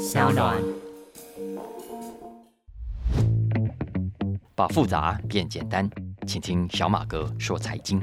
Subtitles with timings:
[0.00, 0.56] 小暖。
[4.54, 5.88] 把复杂变简单，
[6.26, 8.00] 请听小马哥说财经。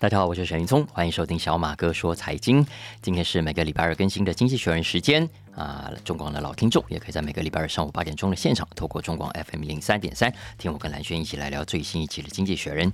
[0.00, 2.64] 大家好，我是沈云聪，欢迎收听小马哥说财经。
[3.02, 12.86] 今天是每个礼拜二更新的《经济学人》时间啊，中广的老听众也可以在每个礼拜二上午八点钟的现场，透过中广 FM 零三点三，听我跟蓝轩一起来聊最新一期的《经济学人》。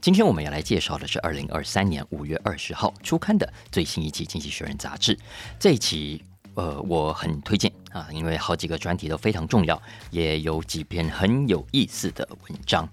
[0.00, 5.18] 今天我们要来介绍的是二零二三年五月二十号出刊的最新一期《经济学人》杂志。
[5.58, 6.24] 这一期。
[6.58, 9.80] 呃，我很推荐啊，因为好几个专题都非常重要，
[10.10, 12.88] 也有几篇很有意思的文章。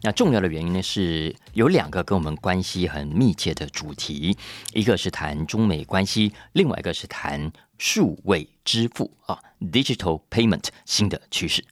[0.00, 4.34] 那重要的原因呢，是有两个跟我们关系很密切的主题，
[4.72, 9.38] 一个是谈中美关系，另外一个是谈数位支付啊
[9.70, 11.62] ，digital payment 新的趋势。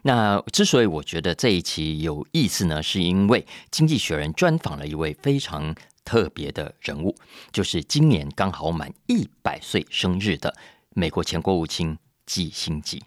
[0.00, 5.74] 那之所以我觉得这一期有意思呢，是因为《经济学人》专访了一位非常
[6.06, 7.14] 特别的人物，
[7.52, 10.56] 就是今年刚好满一百岁生日的。
[10.98, 13.04] 美国前国务卿基辛吉，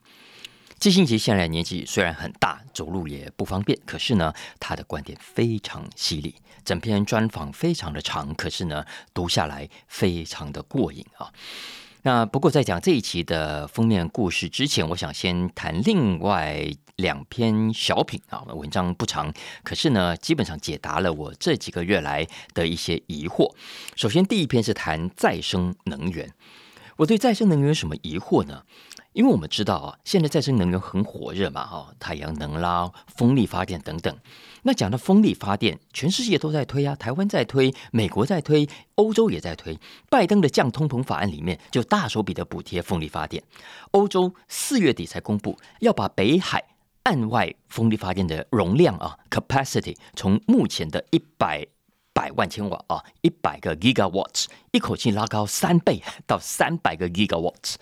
[0.77, 6.35] 基辛吉现在年纪虽然很大，走路也不方便，可是呢，他的观点非常犀利。
[6.63, 11.33] 整篇专访非常的长，可是呢，读下来非常的过瘾啊。
[12.03, 16.63] 那不过在讲这一期的封面故事之前，我想先谈另外
[16.97, 18.43] 两篇小品啊。
[18.53, 23.51] 文章不长，可是呢，基本上解答了我这几个月来的一些疑惑。
[23.95, 26.31] 首先，第一篇是谈再生能源。
[26.99, 28.63] 我对再生能源有什么疑惑呢？
[29.13, 34.13] 因为我们知道啊，现在再生能源很火热嘛，哈，太阳能啦、风力发电等等。
[34.63, 39.79] 那讲到风力发电，全世界都在推啊，台湾在推，美国在推，欧洲也在推。
[40.09, 43.41] 拜登的降通膨法案里面就大手笔的补贴风力发电。
[43.91, 46.61] 欧洲四月底才公布要把北海
[47.03, 51.65] 岸外风力发电的容量啊 capacity 从目前的一百。
[52.13, 57.75] 百万千瓦啊，一百个 gigawatts，一口气拉高三倍到三百个 gigawatts。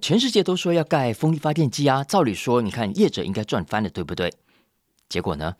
[0.00, 4.32] 全世界都说要盖风力发电机啊，照理说，你看业者应该赚翻了，对不对？
[5.08, 5.56] 结果呢，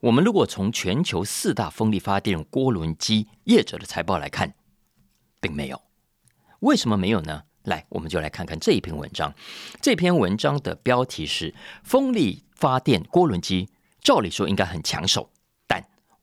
[0.00, 4.54] 我们如果从全球四大风力发电涡轮机业者的财报来看，
[5.40, 5.80] 并没有。
[6.60, 7.44] 为什么没有呢？
[7.62, 9.34] 来，我们就来看看这一篇文章。
[9.80, 13.70] 这篇文章的标题是“风力发电涡轮机”，
[14.04, 15.30] 照理说应该很抢手。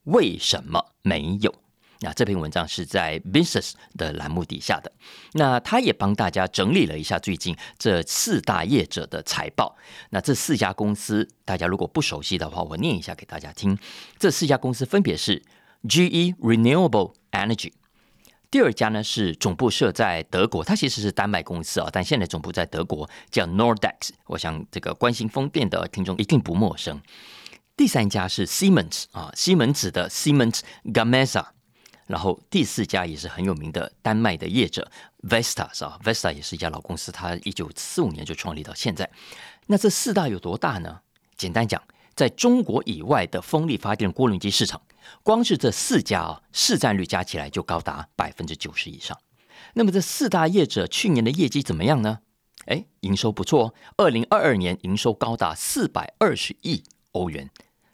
[0.04, 1.54] 为什么没有？
[2.00, 4.90] 那这篇文章是在 Business 的栏目底下的。
[5.34, 9.76] 那他也帮大家整理了一下最近这四大业者的财报。
[10.10, 13.78] 那这四家公司，大家如果不熟悉的话，我念一下给大家听。
[14.18, 15.40] 这四家公司分别是
[15.88, 17.72] GE Renewable Energy，
[18.50, 24.10] 第二家呢是总部设在德国，它其实是丹麦公司啊，但现在总部在德国，叫 Nordex。
[24.26, 27.00] 我想这个关心风电的听众一定不陌生。
[27.82, 31.46] 第三家是 Siemens 啊，西门子的 Siemens Gamesa，
[32.06, 34.88] 然后第四家也是很有名的丹麦的业者
[35.28, 39.10] Vestas 啊，Vesta 也是一家老公司，它一九四五年就创立到现在。
[39.66, 41.00] 那这四大有多大呢？
[41.36, 41.82] 简单讲，
[42.14, 44.80] 在中国以外的风力发电涡轮机市场，
[45.24, 49.18] 光是这四家啊，市占率加起来就高达百分之九十以上。
[49.74, 52.20] 那么这四大业者去年的业绩怎么样呢？
[52.66, 56.84] 哎，营收不错，二零二二年营收高达四百二十亿。
[57.14, 57.50] 欧元，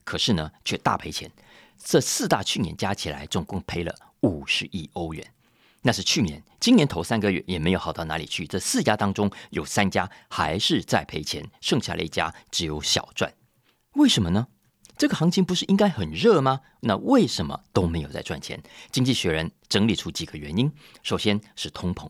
[0.09, 1.31] 可是呢，却大赔钱。
[1.77, 5.23] 这四大去年加起来，总共赔了五十亿欧元。
[5.83, 8.47] 那是去年，今年头三个月也没有好到哪里去。
[8.47, 13.31] 这四家当中有三家还是在赔钱，剩下的一家只有小赚。
[13.97, 14.47] 为什么呢？
[14.97, 16.63] 这个行情不是应该很热吗？
[16.81, 18.59] 那为什么都没有在赚钱？
[18.91, 20.73] 经济学人整理出几个原因。
[21.03, 22.09] 首先是通膨。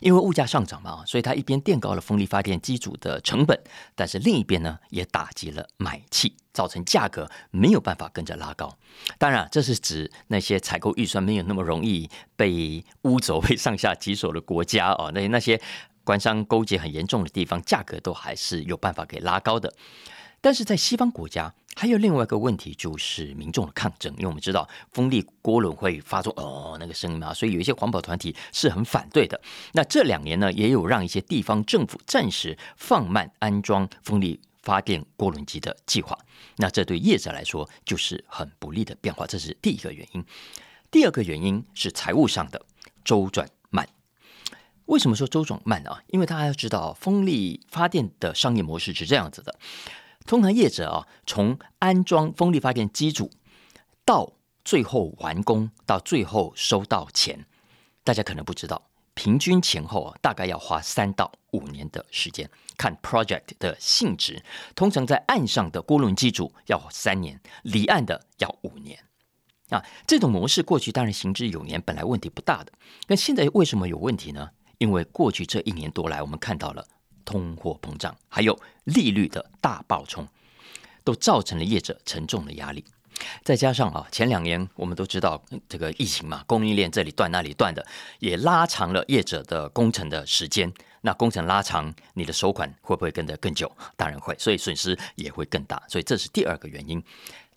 [0.00, 3.60] 因为物价上涨嘛，所以它一边垫高了风力发电机组的成本，
[3.94, 8.76] 但是另一边呢，也打击了买气，造成价格没有办法跟着拉高。
[9.18, 15.60] 当然，这是指那些采购预算没有那么容易被污走、被上下其手的国家哦，那那些
[16.04, 19.72] 官商勾结很严重的地方，价格都还是有办法给拉高的。
[20.40, 24.12] 但是在西方国家，还有另外一个问题，就是民众的抗争。
[24.14, 29.40] 因为我们知道风力涡轮会发出哦那个声音嘛，所以有一些环保团体是很反对的。
[29.72, 36.18] 那这两年呢，也有让一些地方政府暂时放慢安装风力发电涡轮机的计划。
[36.56, 40.22] 那这对业者来说就是很不利的变化，这是第一个原因。
[40.90, 42.60] 第二个原因是财务上的
[43.04, 43.88] 周转慢。
[44.86, 46.02] 为什么说周转慢啊？
[46.08, 49.54] 因为大家要知道，风力发电的商业模式是这样子的。
[50.30, 53.32] 通常业者啊，从安装风力发电机组
[54.04, 54.32] 到
[54.64, 57.46] 最后完工，到最后收到钱，
[58.04, 58.80] 大家可能不知道，
[59.14, 62.48] 平均前后啊，大概要花三到五年的时间。
[62.78, 64.40] 看 project 的性质，
[64.76, 69.02] 通常在岸上的涡轮机组要三年，离岸的要五年。
[69.70, 72.72] 啊，这种模式过去当然行之有年，本来问题不大的。
[73.08, 74.50] 那现在为什么有问题呢？
[74.78, 76.86] 因为过去这一年多来，我们看到了
[77.24, 80.26] 通货膨胀，还有利率的大爆冲，
[81.04, 82.84] 都造成了业者沉重的压力。
[83.42, 87.84] 再加上啊，前两年我们都知道这个疫情嘛，供应链这里断那里断的，
[88.18, 90.72] 也拉长了业者的工程的时间。
[91.02, 93.70] 那工程拉长，你的收款会不会跟得更久？
[93.96, 95.82] 当然会，所以损失也会更大。
[95.88, 97.02] 所以这是第二个原因。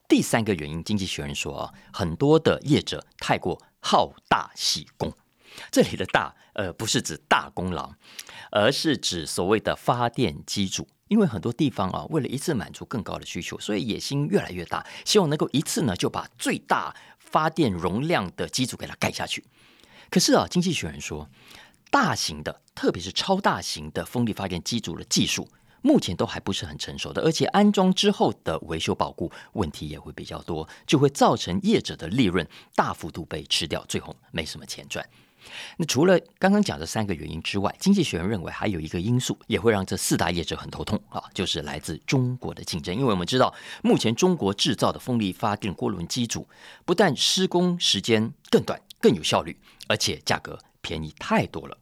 [0.08, 5.14] 第三个原因，经济学人说啊，很多的业者太过好大喜功。
[5.72, 7.94] 这里的大，呃，不是指大功劳，
[8.52, 10.88] 而是指所谓的发电机组。
[11.10, 19.44] 因为很多地方啊，为了一次满足更高的需求，所以野心越来越大，希望能够一次呢就把最大发电容量的机组给它盖下去。
[20.10, 21.30] 可是啊，经济学人说，
[21.92, 25.48] 大型的，特别是超大型的风力发电机组的技术。
[25.86, 35.06] 目前都还不是很成熟的，而且安装之后的维修保固问题也会比较多，就会造成业者的利润大幅度被吃掉，最后没什么钱赚。
[35.78, 42.96] 那除了刚刚讲的三个原因之外，经济学人认为还有一个因素也会让这四大业者很头痛啊，就是来自中国的竞争。
[42.96, 46.48] 因为我们知道，目前中国制造的风力发电涡轮机组
[46.86, 49.58] 不但施工时间更短、更有效率，
[49.88, 50.60] 而且价格。
[50.86, 51.78] 便宜太多了。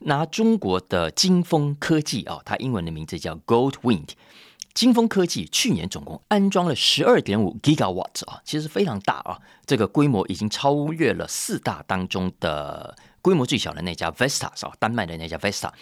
[0.00, 4.08] 拿中国的金风科技啊，它英文的名字叫 Goldwind。
[4.72, 15.72] 金风科技去年总共安装了十二点五 gigawatt 啊，其实非常大啊，这个规模已经超越了四大当中的规模最小的那家 Vestas 啊，丹麦的那家 Vestas。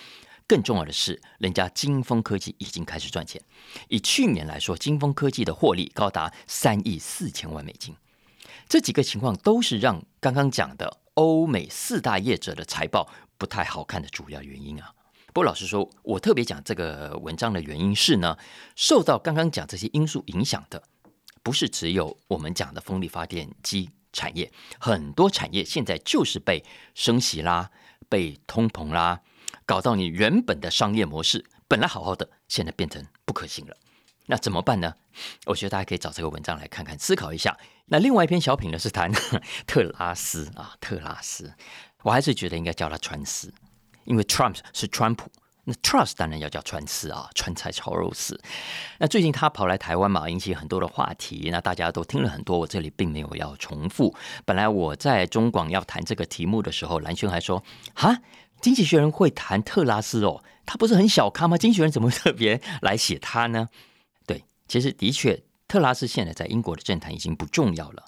[0.46, 3.40] 更重要的是，人家金风科技已经开始赚钱。
[3.88, 7.94] 以去年来说，金风科技的获利高达三亿四千万美金。
[8.66, 10.98] 这几个情况都是让刚刚讲的。
[11.18, 14.92] 欧美四大业者的财报不太好看的主要原因啊。
[15.28, 18.36] 不过老实说，我特别讲这个文章的原因是呢，
[18.74, 20.82] 受到刚刚讲这些因素影响的，
[21.42, 26.64] 不是只有我们讲的风力发电机产业，很多产业现在就是被
[26.94, 27.70] 升息啦、
[28.08, 29.20] 被通膨啦，
[29.66, 33.76] 搞到你原本的商业模式本来好好的，现在变成不可行了。
[34.26, 34.94] 那怎么办呢？
[35.46, 37.56] 我觉得大家可以找这个文章来看看，思考一下。
[37.86, 39.10] 那另外一篇小品呢，是谈
[39.66, 41.52] 特拉斯啊，特拉斯，
[42.02, 43.52] 我还是觉得应该叫他川斯，
[44.08, 45.30] 因为 Trump 是川普，
[45.64, 48.40] 那 Trust 当然要叫川丝啊，川菜炒肉丝。
[48.98, 54.14] 那最近他跑来台湾嘛，引起很多的话题，那大家都听了很多，我这里并没有要重复。
[54.46, 57.62] 本来我在中广要谈这个题目的时候，蓝轩还说
[57.94, 58.22] ：“哈，
[58.62, 61.58] 经济学人会谈特拉斯哦，他不是很小咖吗？
[61.58, 63.68] 经济学人怎么特别来写他呢？”
[64.26, 65.42] 对，其实的确。
[65.68, 68.04] 特拉斯现在在英国的政坛已经不重要了。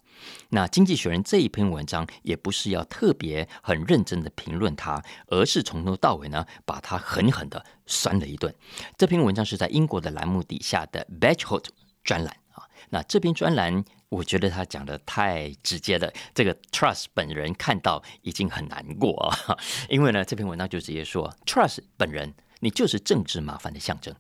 [0.51, 8.55] 那《经济学人》这一篇文章也不是要特别很认真的评论他，而是从头到尾呢把他狠狠的酸了一顿。
[8.99, 11.67] 这篇文章是在英国的栏目底下的 Batchhold
[12.03, 12.65] 专栏啊。
[12.91, 19.57] 那这篇专栏我觉得他讲的太直接了，这个 Trust 本人看到已经很难过啊。
[19.89, 24.15] 因为呢这篇文章就直接说 Trust 本人你就是政治麻烦的象征。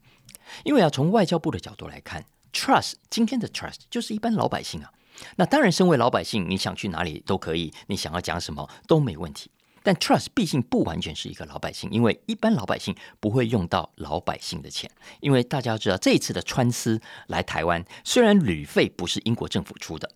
[0.64, 2.24] 因为啊从外交部的角度来看。
[2.52, 4.90] Trust 今天的 Trust 就是一般老百姓啊，
[5.36, 9.50] 那当然，身为老百姓，你想去哪里都可以，你想要讲什么都没问题。
[9.82, 14.90] 但 Trust 毕竟不完全是一个老百姓，因为一般老百姓不会用到老百姓的钱。
[15.20, 20.10] 因为大家知道，这一次的川司来台湾，虽然旅费不是英国政府出的，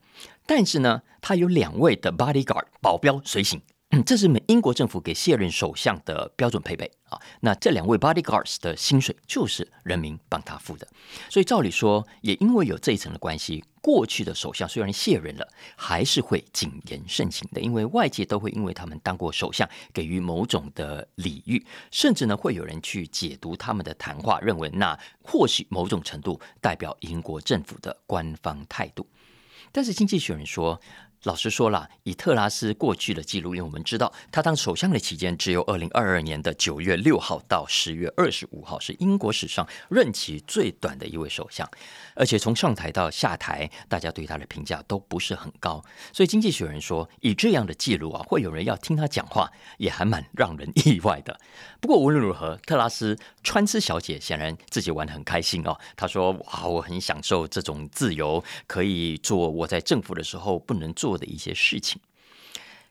[0.45, 3.63] 但是呢，他有两位的 bodyguard 保镖随行。
[4.03, 7.21] 这是美英国政府给卸任首相的标准配备啊。
[7.41, 10.89] 那这两位 bodyguards 的薪水就是人民帮他付的，
[11.29, 15.47] 所以照理说，也因为有这一层的关系，过去的首相虽然卸任了，
[15.77, 29.07] 还是会谨言慎行的，因为外界都会因为他们当过首相，给予某种的礼遇，甚至呢，会有人去解读他们的谈话，认为那或许某种程度代表英国政府的官方态度。
[29.71, 30.81] 但是经济学人说。
[31.25, 41.67] 老实说了，以特拉斯过去的记录，因为我们知道他当首相的期间只有二零二二年的九月六号到十月二十五号，是英国史上任期最短的一位首相。
[42.15, 45.83] 而且从上台到下台，大家对他的评价都不是很高。
[46.13, 51.41] 所以经济学人说，以这样的记录啊，会有人要听他讲话，也还蛮让人意外的。
[51.81, 55.75] 不过无论如何，特拉斯川斯小姐显然自己玩得很开心哦。
[55.97, 62.01] 她说：“哇，我很享受这种自由，可以做我在政府的时候不能做。”的一些事情，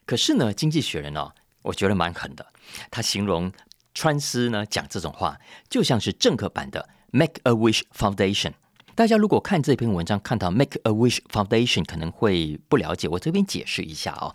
[0.06, 2.46] 可是呢，经济学人呢，我觉得蛮狠的。
[2.90, 3.52] 他形容
[3.94, 5.38] 川斯呢讲这种话，
[5.68, 8.52] 就像是政客版的 Make a Wish Foundation。
[8.94, 13.08] 大家如果看这篇文章，看到 Make a Wish Foundation，可能会不了解。
[13.08, 14.32] 我这边解释一下啊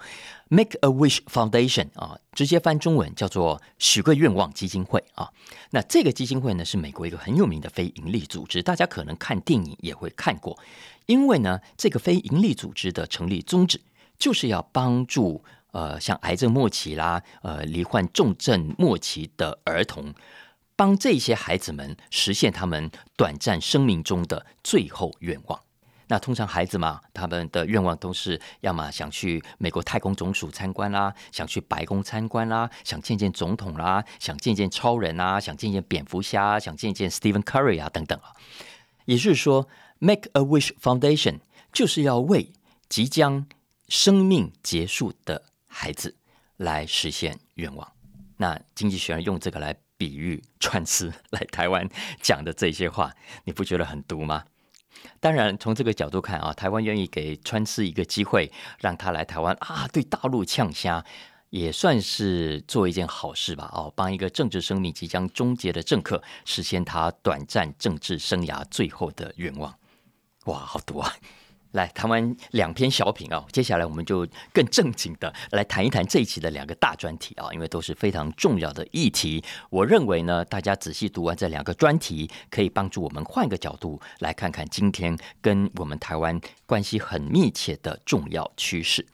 [0.49, 5.29] ，Make a Wish Foundation 啊，直接翻中文叫做许个愿望基金会啊。
[5.69, 10.59] 那这个基金会呢，是美国一个很有名的非营利组织，大家可能看电影也会看过。
[11.05, 13.79] 因为呢，这个非营利组织的成立宗旨
[14.17, 20.13] 就是要帮助呃像癌症末期啦，呃罹患重症末期的儿童，
[20.79, 25.59] 帮这些孩子们实现他们短暂生命中的最后愿望。
[26.07, 38.31] 那通常孩子嘛，他们的愿望都是要么想去美国太空总署参观啦，想去白宫参观啦，想见见总统啦，想见见超人啊，想见见蝙蝠侠，想见见 Stephen Curry 啊等等啊。
[39.03, 39.67] 也就是说
[39.97, 41.39] ，Make a Wish Foundation
[41.73, 42.53] 就是要为
[42.87, 43.45] 即将
[43.89, 46.15] 生命结束的孩子
[46.55, 47.91] 来实现愿望。
[48.37, 51.85] 那经济学人用这个来比喻串词来台湾
[52.21, 53.13] 讲的这些话，
[53.43, 54.45] 你不觉得很毒吗？
[55.19, 61.03] 当然，从这个角度看啊，台湾愿意给川师一个机会，让他来台湾啊，对大陆呛虾，
[61.49, 63.69] 也算是做一件好事吧。
[63.73, 69.77] 哦，帮一个政治生命即将终结的政客实现他短暂政治生涯最后的愿望。
[70.45, 71.13] 哇，好毒啊！
[71.71, 79.43] 来谈完两篇小品啊，接下来我们就更正经的来谈一谈这一期的两个大专题啊，因为都是非常重要的议题。
[79.69, 89.05] 我认为呢，大家仔细读完这两个专题，可以帮助我们换个角度来看看今天跟我们台湾关系很密切的重要趋势。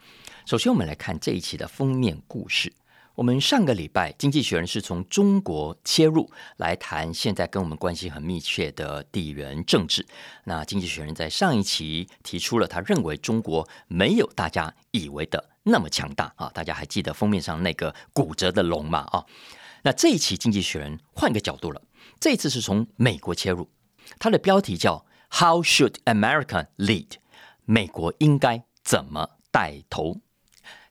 [0.45, 2.71] 首先，我们来看这一期的封面故事。
[3.15, 10.05] 我们上个礼拜《经济学人》是从中国切入来谈现在跟我们关系很密切的地缘政治。
[10.43, 16.51] 那《经济学人》在上一期提出了他认为中国没有大家以为的那么强大啊！
[16.53, 18.99] 大家还记得封面上那个骨折的龙吗？
[19.11, 19.25] 啊，
[19.83, 21.81] 那这一期《经济学人》换个角度了，
[22.19, 23.69] 这次是从美国切入，
[24.19, 27.11] 它的标题叫 “How should America lead？”
[27.63, 30.17] 美国应该怎么带头？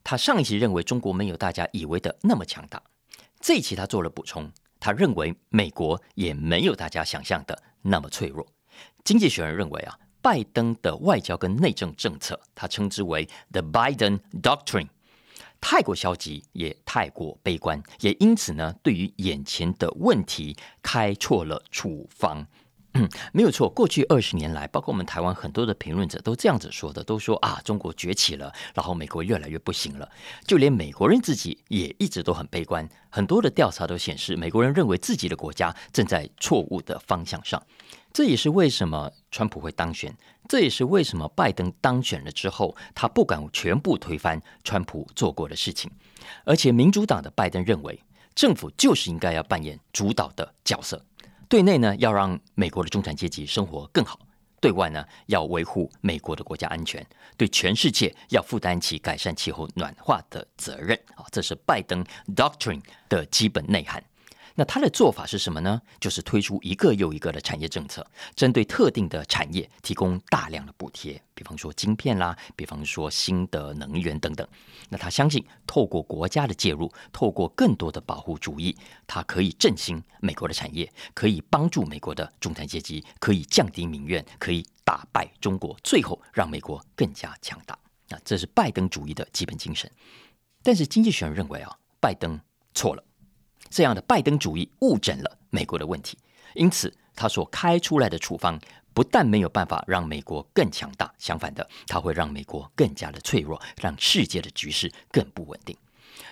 [0.04, 2.80] 他上一期认为中国没有大家以为的那么强大，
[3.40, 8.46] 这一期他做了补充，他认为美国也没有大家想象的那么脆弱。
[9.02, 14.88] 经济学人认为啊，拜登的外交跟内政政策，他称之为 The Biden Doctrine，
[15.58, 22.46] 太过消极也太过悲观，也因此呢，对于眼前的问题开错了处方。
[22.94, 23.68] 嗯， 没有错。
[23.68, 30.08] 过去二十年来，包括我们台湾很多的评论者都这样子说的，都说啊，中国崛起了，然后美国越来越不行了。
[30.46, 32.88] 就连美国人自己也一直都很悲观。
[33.10, 37.62] 很多的调查都显示，美国人认为自己的国家正在错误的方向上。
[38.12, 40.16] 这也是为什么川普会当选，
[40.48, 45.90] 这也是为什么拜登当选了之后，他不敢全部推翻川普做过的事情。
[46.44, 48.00] 而且民主党的拜登认为，
[48.36, 51.04] 政府就是应该要扮演主导的角色。
[51.54, 54.18] 对内呢，要让美国的中产阶级生活更好；
[54.60, 57.00] 对外呢，要维护美国的国家安全；
[57.36, 60.98] 对全世界要负担起改善气候暖化的责任。
[61.14, 64.02] 啊，这是拜登 Doctrine 的基本内涵。
[64.56, 65.80] 那他的做法是什么呢？
[65.98, 68.06] 就是推出一个又一个的产业政策，
[68.36, 74.46] 针对特定的产业提供大量的补贴，比方说晶片啦，比方说新的能源等等。
[74.88, 78.76] 那他相信，透过国家的介入，透过更多的保护主义，
[79.08, 87.76] 它可以振兴美国的产业，可以帮助美国的中产阶级，可以降低民怨，可以打败中国，最后让美国更加强大。
[88.08, 89.90] 那这是拜登主义的基本精神。
[90.62, 92.38] 但是经济学人认为啊，拜登
[92.72, 93.02] 错了。
[93.74, 96.16] 这样的拜登主义误诊了美国的问题，
[96.54, 98.56] 因此他所开出来的处方
[98.92, 105.76] 不但没有办法让美国更强大，相反的，他会让美国更加的脆弱，让世界的局势更不稳定。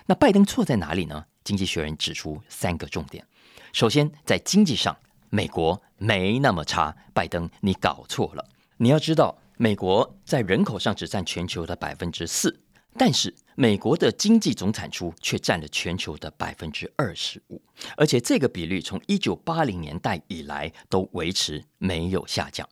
[0.07, 1.25] 那拜登错在哪里呢？
[1.43, 3.27] 经济学人指出三个重点：
[3.73, 4.97] 首先，在经济上，
[5.29, 8.49] 美国没那么差，拜登你搞错了。
[8.77, 12.61] 你要知道，美国在人口上只占全球的百分之四。
[12.97, 17.61] 但是美国的经济总产出却占了全球的百分之二十五，
[17.97, 22.69] 而且这个比率从一九八零年代以来都维持没有下降。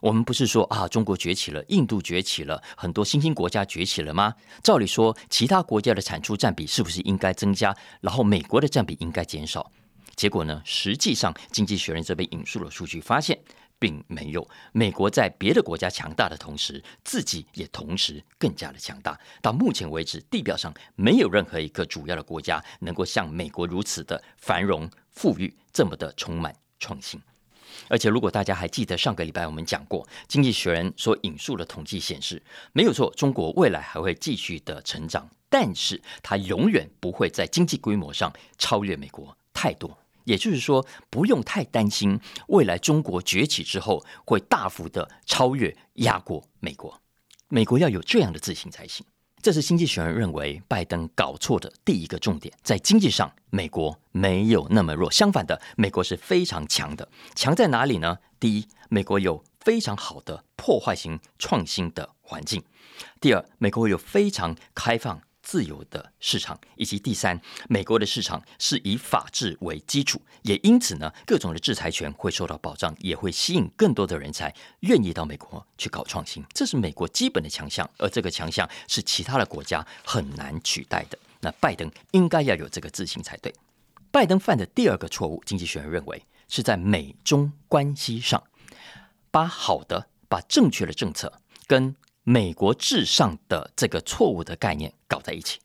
[0.00, 4.34] 我们不是说啊，中国崛起了，印度崛起了，很多新兴国家崛起了吗？
[4.62, 9.70] 照理说，其他国家的产出占比是不是应该增加，然后美国的占比应该减少？
[10.14, 10.62] 结果呢？
[10.64, 13.38] 实际上，经济学人这边引述了数据发现。
[13.78, 19.18] 并没有，美国在别的国家强大的同时，自己也同时更加的强大。
[19.42, 27.20] 到目前为止，地表上没有任何一个主要的国家能够像美国如此的繁荣富裕，这么的充满创新。
[27.88, 32.42] 而且，如果大家还记得上个礼拜我们讲过，《经济学人》所引述的统计显示，
[32.72, 39.98] 没有错，中国未来还会继续的成长，但是它永远不会在经济规模上超越美国太多。
[40.26, 47.00] 也就是说，不用太担心未来中国崛起之后会大幅的超越、压过美国。
[47.48, 49.06] 美国要有这样的自信才行。
[49.40, 52.52] 这是经济学人认为拜登搞错的第一个重点。
[52.64, 57.08] 在经济上，美国没有那么弱，相反的，美国是非常强的。
[57.36, 58.18] 强在哪里呢？
[58.40, 62.60] 第一，美国有非常好的破坏型创新的环境。
[63.20, 65.20] 第二，美国有非常开放。
[65.46, 76.44] 自由的市场，以及第三，美国的市场是以法治为基础，也因此呢，各种的制裁权会受到保障，也会吸引更多的人才愿意到美国去搞创新。
[76.52, 81.16] 这是美国基本的强项，而这个强项是其他的国家很难取代的。
[81.40, 83.54] 那拜登应该要有这个自信才对。
[84.10, 88.42] 拜登犯的第二个错误，经济学人认为是在美中关系上，
[89.30, 91.94] 把好的、把正确的政策跟。
[92.28, 95.60] 美国至上的这个错误的概念搞在一起。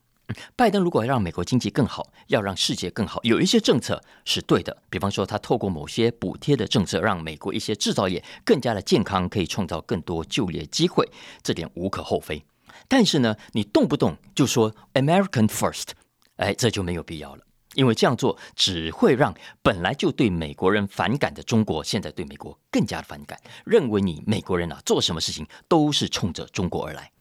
[0.55, 4.77] 拜登如果要让美国经济更好，要让世界更好，有一些政策是对的。
[4.87, 11.09] 比方说，他透过某些补贴的政策，让美国一些制造业更加的健康，可以创造更多就业机会，
[11.41, 12.45] 这点无可厚非。
[12.87, 15.87] 但是呢，你动不动就说 American First，
[16.35, 17.43] 哎，这就没有必要了。
[17.75, 27.11] 因为这样做只会让本来就对美国人反感的中国，现在对美国更加的反感，认为你美国人啊做什么事情都是冲着中国而来。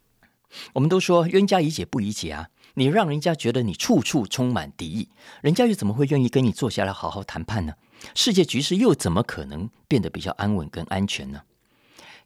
[0.72, 5.08] 我们都说冤家宜解不宜结啊，你让人家觉得你处处充满敌意，
[5.42, 7.74] 人家又怎么会愿意跟你坐下来好好谈判呢？
[8.14, 11.42] 世界局势又怎么可能变得比较安稳跟安全呢？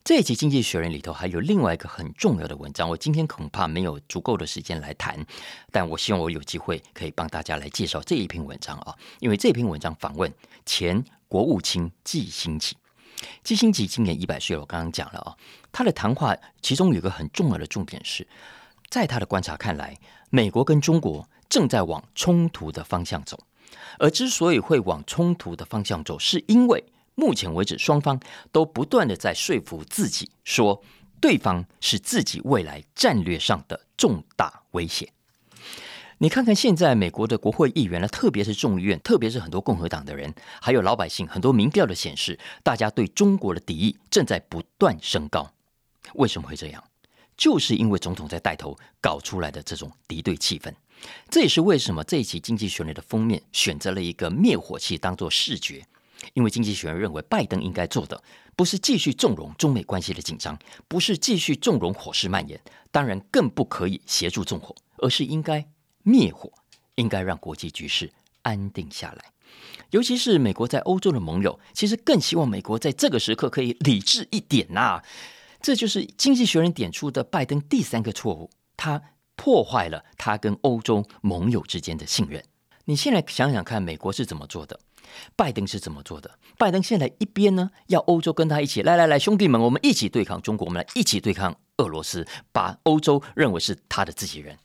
[0.05, 5.19] 这一期《经济学人》里头还有另外一个很重要的文章，我今天恐怕没有足够的时间来谈，
[5.73, 10.31] 但我希望我有机会可以帮大家来介绍这一篇文章啊，因为这篇文章访问
[10.67, 12.77] 前国务卿季新奇，
[13.43, 15.35] 季新奇今年一百岁了，我刚刚讲了啊，
[15.73, 18.29] 他的谈话其中有一个很重要的重点是，
[18.91, 19.97] 在他的观察看来，
[20.29, 23.41] 美国跟中国正在往冲突的方向走，
[23.99, 26.85] 而之所以会往冲突的方向走，是因为。
[27.15, 28.19] 目前为止，双方
[28.51, 30.83] 都不断的在说服自己，说
[31.21, 35.13] 对方是自己未来战略上的重大威胁。
[36.19, 45.53] 你看看现在美国的国会议员呢，特别是众议院，特别是很多共和党的人，还有老百姓，很多民调的显示，大家对中国的敌意正在不断升高。
[46.15, 46.83] 为什么会这样？
[47.37, 50.73] 就是因为总统在带头搞出来的这种敌对气氛。
[51.29, 55.85] 这也是为什么这一期《经济学人》的封面选择了一个灭火器当做视觉。
[56.33, 58.23] 因为经济学人认为，拜登应该做的
[58.57, 60.59] 不是继续纵容中美关系的紧张，
[60.89, 62.61] 不是继续纵容火势蔓延，
[62.91, 65.67] 当然更不可以协助纵火，而是应该
[66.03, 66.51] 灭火，
[66.95, 69.25] 应该让国际局势安定下来。
[69.91, 75.03] 尤其是美国在欧洲的盟友，其实更希望美国在这个时刻可以理智一点呐。
[75.61, 79.01] 这就是经济学人点出的拜登第三个错误，他
[79.37, 82.45] 破坏了他跟欧洲盟友之间的信任。
[82.85, 84.79] 你现在想想看，美国是怎么做的？
[85.37, 86.39] 拜登是怎么做的？
[86.59, 94.57] 拜登现在一边呢，要欧洲跟他一起来来来，兄弟们，我们一起对抗中国，我们来一起对抗俄罗斯，把欧洲认为是他的自己人。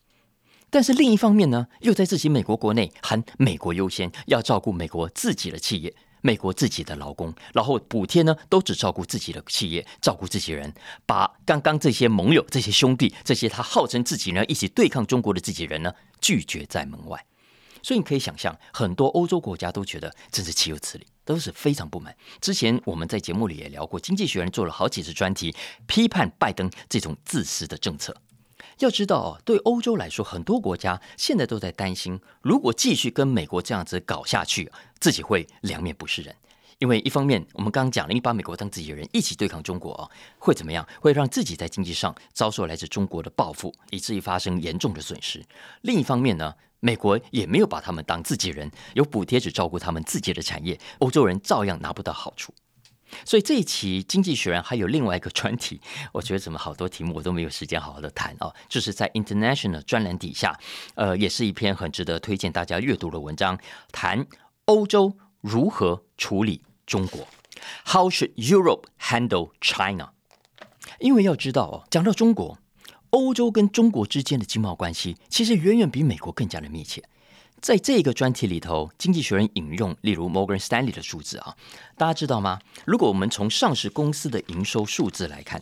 [0.69, 10.71] 但是另一方面呢，又在自己美国国内喊美国优先，要照顾美国自己的企业、美国自己的劳工，然后补贴呢都只照顾自己的企业、照顾自己人，
[11.08, 17.25] 把刚刚这些盟友、这些兄弟、这些他号称自己人一起对抗中国的自己人呢，拒绝在门外。
[17.82, 22.15] 所以你可以想象，很多欧洲国家都觉得真是岂有此理，都是非常不满。
[22.42, 25.56] 之前我们在节目里也聊过，《经济学人》做了好几次专题，
[25.88, 28.15] 批判拜登这种自私的政策。
[28.80, 36.34] 要知道哦，对欧洲来说，很多国家现在都在担心，如果继续跟美国这样子搞下去，自己会两面不是人。
[36.78, 40.88] 因为一方面，我们刚刚讲了，你把美国当自己人一起对抗中国哦，会怎么样？
[41.02, 45.44] 会让自己在经济上遭受来自中国的报复，以至于发生严重的损失。
[45.82, 46.56] 另一方面呢？
[46.80, 52.54] 美国也没有把他们当自己人，有补贴只照顾他们自己的产业，欧洲人照样拿不到好处。
[53.26, 60.56] 所以这一期《经济学人》还有另外一个专题，我觉得怎么好多题目我都没有时间好好的谈啊，就是在 International 专栏底下，
[60.94, 63.58] 呃，也是一篇很值得推荐大家阅读的文章，
[63.92, 64.28] 谈
[64.65, 67.28] 欧洲如何处理中国
[67.88, 70.12] ，How should Europe handle China？
[71.00, 72.60] 因为要知道哦，讲到中国。
[73.12, 77.04] 欧洲跟中国之间的经贸关系，其实远远比美国更加的密切。
[77.60, 81.56] 在这个专题里头，《经济学人》引用例如 Morgan Stanley 的数字啊，
[81.98, 82.60] 大家知道吗？
[82.86, 85.62] 如果我们从上市公司的营收数字来看，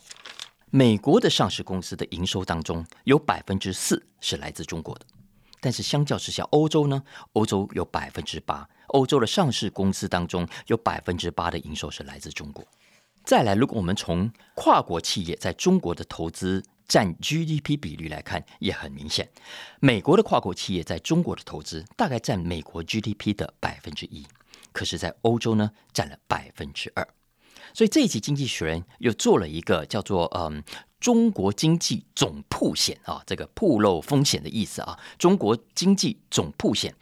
[0.70, 5.06] 美国的上市公司的营收当中有百分之四是来自中国的，
[5.60, 7.02] 但是相较之下，欧洲呢？
[7.34, 12.64] 欧洲有百分之八，欧洲的上市公司当中有百分之八的营收是来自中国。
[13.24, 19.30] 再来，如果我们从跨国企业在中国的投资，占 GDP 比率来看也很明显，
[19.80, 24.26] 美国的跨国企业在中国的投资大概占美国 GDP 的百分之一，
[24.72, 27.08] 可是，在欧洲呢占了百分之二。
[27.74, 30.64] 所以这一期《经济学人》又做了一个叫做“嗯
[31.00, 36.96] 中国经济总铺险”啊，这个铺漏风险的意思啊，中国经济总铺险。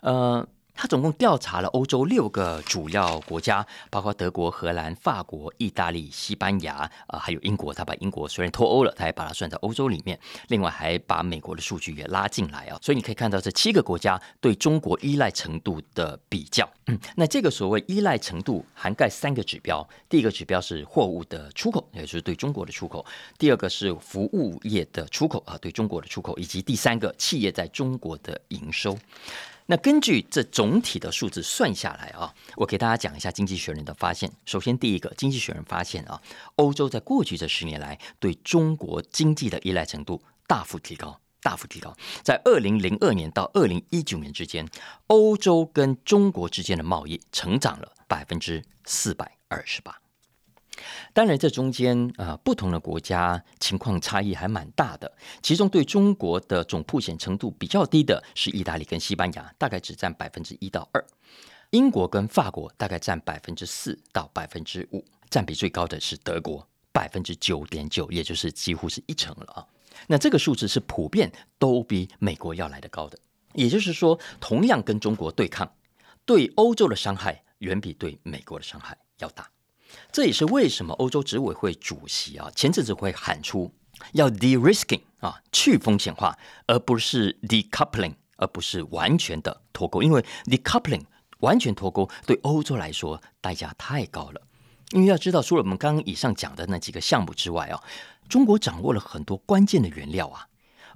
[0.00, 7.72] 呃，他总共调查了欧洲六个主要国家，包括德国、荷兰、法国、意大利、西班牙啊，还有英国。
[7.72, 10.18] 他把英国虽然脱欧了，他也把它算在欧洲里面。
[10.48, 12.78] 另外还把美国的数据也拉进来啊。
[12.82, 16.68] 所以你可以看到这七个国家对中国依赖程度的比较。
[16.86, 23.04] 嗯，那这个所谓依赖程度涵盖三个指标：第一个指标是货物的出口，也就是对中国的出口；
[23.38, 28.96] 第二个是服务业的出口啊，对中国的出口；以及第三个企业在中国的营收。
[29.68, 34.30] 那根据这总体的数字算下来啊，我给大家讲一下《经济学人》的发现。
[34.44, 36.22] 首先，第一个，《经济学人》发现啊，
[36.54, 41.96] 欧洲在过去这十年来对中国经济的依赖程度大幅提高，大幅提高。
[42.22, 44.68] 在二零零二年到二零一九年之间，
[45.08, 49.98] 欧洲跟中国之间的贸易成长了百分之四百二十八。
[51.12, 55.10] 当然，这中间啊，不同的国家情况差异还蛮大的。
[55.42, 61.00] 其中对中国的总铺险程度比较低的是意大利跟西班牙，大概只占百分之一到二；
[61.70, 69.66] 英国跟法国大概占百分之四到百分之五，占比最高的是德国，百分之九点九，也就是几乎是一成了啊。
[70.08, 73.18] 那这个数字是普遍都比美国要来的高的，
[73.54, 75.72] 也就是说，同样跟中国对抗，
[76.26, 79.48] 对欧洲的伤害远比对美国的伤害要大。
[80.12, 83.72] 这也是为什么欧洲执委会主席啊前阵子会喊出
[84.12, 90.02] 要 de-risking 啊去风险化，而不是 decoupling，而不是完全的脱钩。
[90.02, 91.04] 因为 decoupling
[91.40, 94.40] 完全脱钩对欧洲来说代价太高了。
[94.92, 97.82] 因为要知道，除了我们刚刚以上讲的那几个项目之外啊，
[98.28, 100.46] 中国掌握了很多关键的原料啊。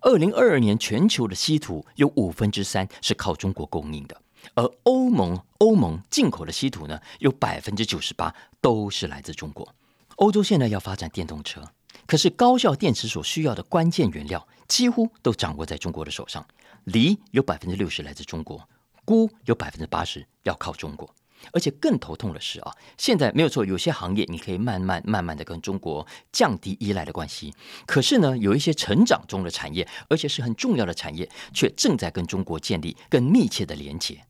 [0.02, 4.16] 二零二二年全球的稀土有五分之三是靠中国供应的。
[4.55, 9.74] 而欧盟欧盟进口的稀土呢，有百分之九十八都是来自中国。
[10.16, 11.62] 欧洲现在要发展电动车，
[12.07, 16.46] 可是高效电池所需要的关键原料几乎都掌握在中国的手上。
[16.85, 18.68] 锂有百分之六十来自中国，
[19.05, 21.09] 钴有百分之八十要靠中国。
[21.53, 27.55] 而且更头痛的是啊，现在没有错，有些行业你可以慢慢慢慢的跟中国降低依赖的关系。
[27.87, 34.22] 可是呢，有一些成长中的产业，而且是很重要的产业，却正在跟中国建立更密切的连结。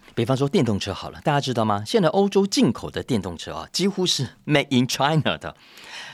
[0.14, 1.82] 比方说电动车好了，大家知道吗？
[1.84, 5.56] 现在欧洲进口的电动车啊，几乎是 Made in China 的。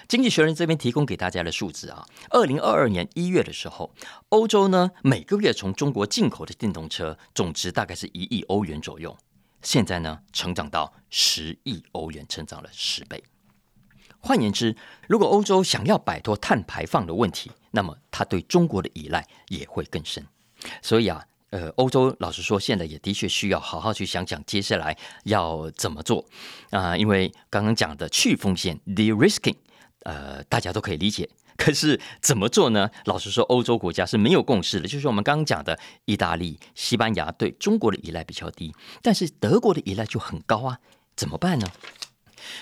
[0.06, 3.94] 经济学人这边提供给大家的数字啊，二零二二年一月的时候，
[4.30, 9.16] 欧洲呢每个月从中国进口的电动车总值大概是一亿欧元左右，
[9.62, 13.22] 现在呢成长到十亿欧元，成长了十倍。
[14.20, 14.74] 换言之，
[15.06, 20.26] 如果欧洲想要摆脱碳排放的问题，那么它对中国的依赖也会更深。
[20.82, 21.24] 所以啊。
[21.50, 26.24] 呃，欧洲老实说，现在也的确需要好好去想想接下来要怎么做
[26.70, 26.96] 啊。
[26.96, 29.56] 因为刚刚讲的去风险 （de-risking），
[30.02, 31.28] 呃，大家都可以理解。
[31.56, 32.90] 可是怎么做呢？
[33.06, 34.86] 老实说，欧洲国家是没有共识的。
[34.86, 40.78] 就是我们刚刚讲的，意大利、西班牙对中国的依赖比较低，但是德国的依赖就很高啊，
[41.16, 41.66] 怎么办呢？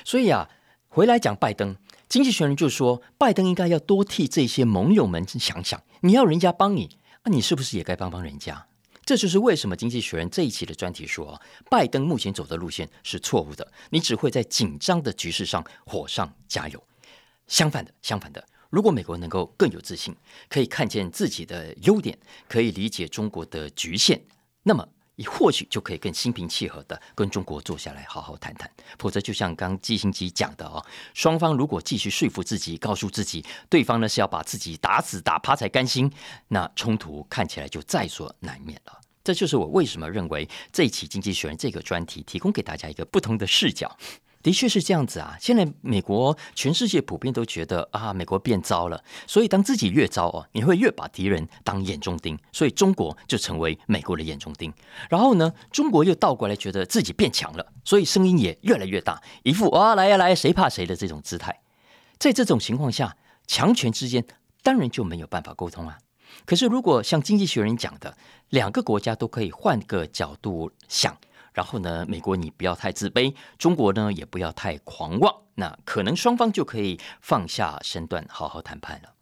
[0.05, 0.49] 所以啊，
[0.89, 1.77] 回来讲拜登，
[2.09, 8.67] 经济学人就说，拜登应该要多替这些盟友们想想，你要人家帮你，那你是不是也该帮帮人家？
[9.07, 11.41] 这就是为什么《经济学人》这一期的专题说，
[11.71, 13.73] 拜登目前走的路线是错误的。
[13.91, 16.83] 你只会在紧张的局势上火上加油。
[17.47, 20.13] 相反的，相反的，如果美国能够更有自信，
[20.49, 24.21] 可以看见自己的优点，可以理解中国的局限，
[24.65, 24.89] 那么。
[25.17, 36.11] 你或许就可以更心平气和的跟中国坐下来好好谈谈，否则就像刚季星基讲的哦，双方如果继续说服自己，告诉自己对方呢是要把自己打死打趴才甘心，
[36.49, 39.01] 那冲突看起来就在所难免了。
[39.25, 43.97] 这就是我为什么认为这一期《经济学人》这个专题提供给大家一个不同的视角。
[44.47, 45.37] 的确是这样子啊！
[45.41, 49.03] 现在美国全世界普遍都觉得啊，美国变糟了。
[49.27, 54.73] 所以当自己越糟哦，你会越把敌人当眼中钉，所以中国就成为美国的眼中钉。
[55.11, 61.61] 然后呢，中国又倒过来觉得自己变强了，所以声音也越来越大，一副啊来呀来，谁怕谁的这种姿态。
[62.17, 63.17] 在这种情况下，
[63.49, 64.25] 强权之间
[64.63, 65.99] 当然就没有办法沟通啊。
[66.45, 68.17] 可是如果像经济学人讲的，
[68.51, 71.19] 两个国家都可以换个角度想。
[71.57, 79.15] 然后呢，美国你不要太自卑，中国呢也不要太狂妄，那可能双方就可以放下身段，好好谈判了。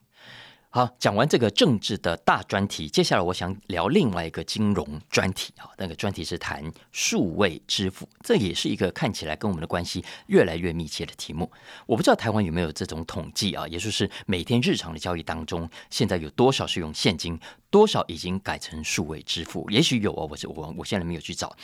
[0.70, 5.70] 好，讲完这个政治的大专题，接下来我想聊另外一个金融专题啊。
[5.78, 11.48] 那个专题是谈数位支付，这也是一个看起来跟我们的关系越来越密切的题目。
[11.86, 17.38] 我不知道台湾有没有这种统计啊，也就是每天日常的交易当中，现在有多少是用现金，
[17.74, 19.68] 多少已经改成数位支付？
[19.68, 21.56] 也许有哦，我我我现在没有去找。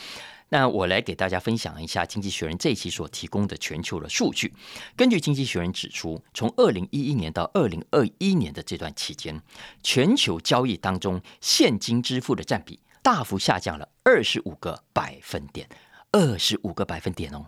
[0.49, 4.53] 那我来给大家分享一下《经济学人》这一期所提供的全球的数据。
[4.97, 9.41] 根据《经济学人》指出，从二零一一年到二零二一年的这段期间，
[9.81, 15.69] 全球交易当中现金支付的占比大幅下降了二十五个百分点，
[16.11, 17.45] 二十五个百分点哦。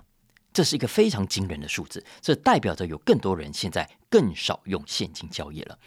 [0.54, 5.78] 这是一个非常惊人的数字，这代表着有更多人现在更少用现金交易了，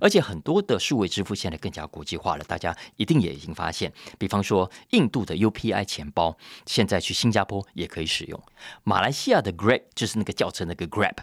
[0.00, 2.44] 而且很多的数位支付现在更加国际化了。
[2.44, 8.40] 大家一定也已经发现，比方说印度的 UPI 钱包，现在去新加坡也可以使用；
[8.82, 11.18] 马来西亚的 Grab 就是那个叫车那个 Grab，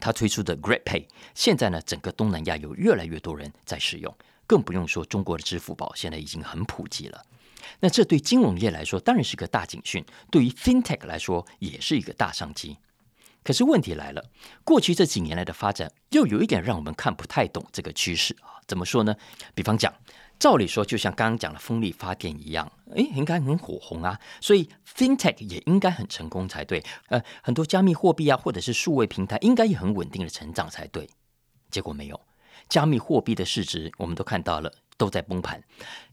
[0.00, 4.12] 它推出的 Grab Pay，现在呢整个东南亚有越来越多人在使用，
[4.48, 7.22] 更不用说中国的支付宝现在已经很普及了。
[7.78, 12.76] 那这对金融业来说当然是个大警讯，对于 FinTech 来说也是一个大商机。
[13.42, 14.22] 可是问题来了，
[14.64, 18.60] 过去这几年来的发展又有一点让我们看不太懂这个趋势啊？
[18.66, 19.16] 怎么说呢？
[19.54, 19.92] 比方讲，
[20.38, 26.84] 照理说就像刚刚讲的风力发电一样，诶，应该很火红啊，所以 FinTech 也应该很成功才对。
[27.08, 31.08] 呃，很多加密货币啊，或者是数位平台，应该也很稳定的成长才对。
[31.70, 32.20] 结果没有，
[32.68, 35.58] 加密货币的市值我们都看到了，都在崩盘。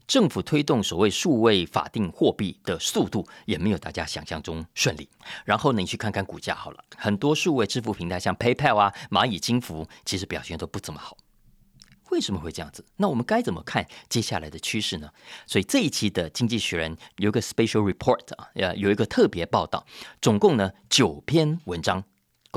[0.06, 5.06] 政府推动所谓数位法定货币的速度也没有大家想象中顺利。
[5.44, 11.14] 然后呢，你去看看股价好了，很多数位支付平台像 PayPal 啊、蚂蚁金服，其实表现都不怎么好。
[12.10, 12.82] 为什么会这样子？
[12.96, 15.10] 那我们该怎么看接下来的趋势呢？
[15.46, 19.86] 所以这一期的《经济学人》有个 special report 啊，有一个特别报道，
[20.22, 22.02] 总共呢九篇文章。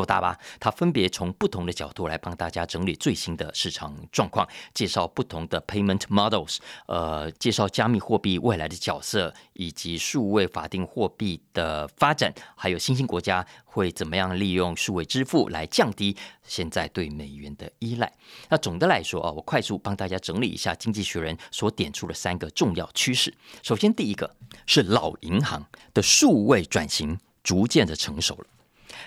[0.06, 0.38] 大吧？
[0.60, 18.12] 它分别从不同的角度来帮大家整理最新的市场状况，介绍不同的 payment models，呃，介绍加密货币未来的角色，以及数位法定货币的发展，还有新兴国家会怎么样利用数位支付来降低现在对美元的依赖。
[18.50, 23.34] 那总的来说啊，我快速帮大家整理一下《经济学人》所点出的三个重要趋势。
[23.64, 24.36] 首先，第一个
[24.66, 28.46] 是老银行的数位转型逐渐的成熟了。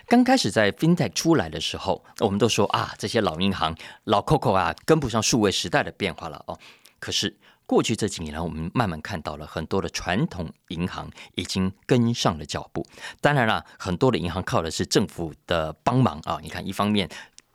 [0.07, 6.59] 刚开始在 FinTech 出来的时候，我们都说啊，这些老银行、老 Coco 啊，跟不上数位时代的变化了哦。
[6.99, 12.87] 可是过去这几年来，我们慢慢看到了很多的传统银行已经跟上了脚步。
[13.21, 16.39] 当然了，很多的银行靠的是政府的帮忙啊。
[16.43, 17.09] 你看，一方面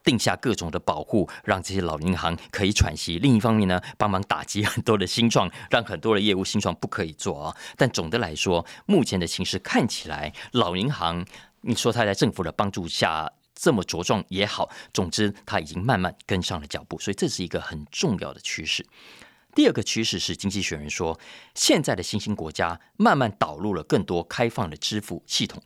[0.03, 7.55] 定下各种的保护，让这些老银行可以喘息；另一方面呢，帮忙打击很多的新创，让很多的业务新创不可以做啊。
[7.77, 11.25] 但总的来说，目前的形势看起来，老银行。
[11.61, 18.85] 你说他在政府的帮助下这么茁壮也好，总之他已经慢慢跟上了脚步，所以这是一个很重要的趋势。
[19.55, 21.19] 第二个趋势是经济学人说，
[21.55, 25.61] 现在的新兴国家慢慢导入了更多开放的支付系统，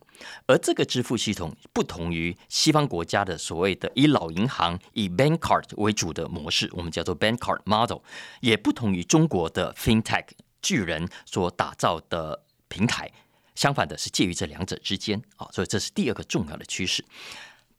[0.46, 7.98] 而这个支付系统不同于西方国家的所谓的以老银行以 bank card 为主的模式，我们叫做 bank card model，
[8.40, 10.28] 也不同于中国的 fintech
[10.62, 13.12] 巨人所打造的平台。
[13.54, 17.04] 相反的是介于这两者之间啊，所以这是第二个重要的趋势。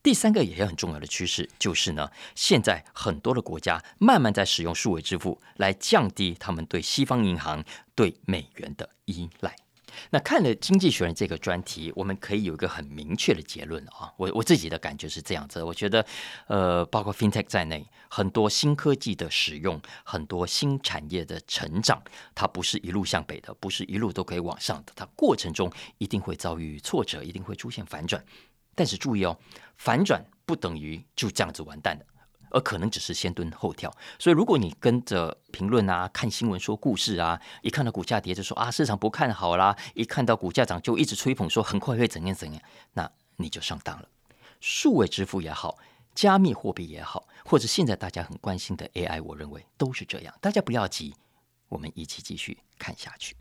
[0.01, 7.63] 第三个也很重要的趋势就是呢，现在很多的国家慢慢在使用数位支付来降低他们对西方银行
[7.95, 9.55] 对美元的依赖。
[10.09, 14.11] 那看了《经济学人》这个专题，我们可以有一个很明确的结论啊。
[14.17, 16.05] 我我自己的感觉是这样子，我觉得，
[16.47, 22.01] 呃，包括 FinTech 在内，很多新科技的使用，很多新产业的成长，
[22.33, 28.23] 它不是一路向北的，不是一路都可以往上的，它过程中一定会遭遇挫折，一定会出现反转。
[28.73, 29.37] 但是注意哦，
[29.77, 32.05] 反转不等于就这样子完蛋的。
[32.49, 42.61] 而可能只是先蹲后跳，所以如果你跟着评论啊、看新闻说故事啊，一看到股价跌就说啊市场不看好啦，一看到股价涨就一直吹捧说很快会怎样怎样，
[42.93, 44.07] 那你就上当了。
[44.61, 45.77] 数位支付也好，
[46.13, 50.33] 加密货币也好，或者现在大家很关心的 AI，我认为都是这样。
[50.41, 51.13] 大家不要急，
[51.69, 53.35] 我们一起继续看下去。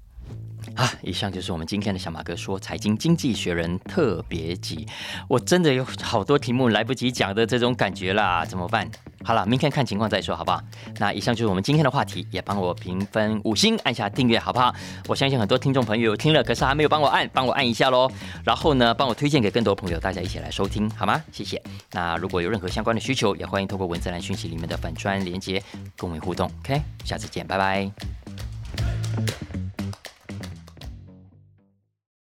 [0.76, 4.86] 啊，以上就是我们今天的小马哥说财经经济学人特别集。
[5.28, 8.90] 我真的有好多题目来不及讲的这种感觉啦，怎么办？
[9.22, 10.60] 好了，明天看情况再说，好不好？
[10.98, 14.74] 那以上就是我们今天的话题，也帮我评分五星，按下订阅，好不好？
[15.06, 18.10] 我相信很多听众朋友听了，可是还没有帮我按，帮我按一下喽。
[18.42, 21.22] 然后呢，帮我推荐给更多朋友，大家一起来收听，好吗？
[21.30, 21.62] 谢谢。
[21.92, 25.62] 那如果有任何相关的需求，也欢迎透过文字栏讯息里面的粉砖连接
[25.96, 26.50] 跟我们互动。
[26.64, 27.90] OK，下次见，拜拜。